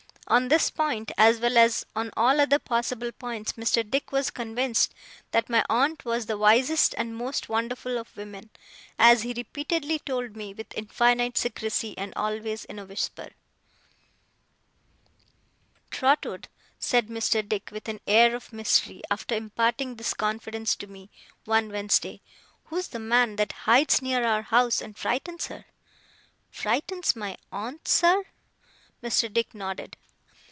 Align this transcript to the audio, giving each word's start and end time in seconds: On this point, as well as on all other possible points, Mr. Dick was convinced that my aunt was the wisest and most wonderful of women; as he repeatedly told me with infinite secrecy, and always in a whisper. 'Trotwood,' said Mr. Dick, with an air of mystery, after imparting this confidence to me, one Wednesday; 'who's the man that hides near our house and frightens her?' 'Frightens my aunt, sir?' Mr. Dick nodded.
On 0.27 0.47
this 0.47 0.69
point, 0.69 1.11
as 1.17 1.41
well 1.41 1.57
as 1.57 1.85
on 1.93 2.09
all 2.15 2.39
other 2.39 2.57
possible 2.57 3.11
points, 3.11 3.51
Mr. 3.53 3.83
Dick 3.83 4.13
was 4.13 4.29
convinced 4.31 4.93
that 5.31 5.49
my 5.49 5.65
aunt 5.69 6.05
was 6.05 6.25
the 6.25 6.37
wisest 6.37 6.95
and 6.97 7.17
most 7.17 7.49
wonderful 7.49 7.97
of 7.97 8.15
women; 8.15 8.49
as 8.97 9.23
he 9.23 9.33
repeatedly 9.33 9.99
told 9.99 10.37
me 10.37 10.53
with 10.53 10.73
infinite 10.73 11.37
secrecy, 11.37 11.93
and 11.97 12.13
always 12.15 12.63
in 12.63 12.79
a 12.79 12.85
whisper. 12.85 13.31
'Trotwood,' 15.89 16.47
said 16.79 17.07
Mr. 17.09 17.45
Dick, 17.45 17.69
with 17.69 17.89
an 17.89 17.99
air 18.07 18.33
of 18.33 18.53
mystery, 18.53 19.01
after 19.11 19.35
imparting 19.35 19.95
this 19.95 20.13
confidence 20.13 20.77
to 20.77 20.87
me, 20.87 21.09
one 21.43 21.69
Wednesday; 21.69 22.21
'who's 22.67 22.87
the 22.87 22.99
man 22.99 23.35
that 23.35 23.51
hides 23.67 24.01
near 24.01 24.23
our 24.25 24.43
house 24.43 24.79
and 24.79 24.97
frightens 24.97 25.47
her?' 25.47 25.65
'Frightens 26.49 27.17
my 27.17 27.35
aunt, 27.51 27.85
sir?' 27.85 28.23
Mr. 29.03 29.31
Dick 29.33 29.53
nodded. 29.53 29.97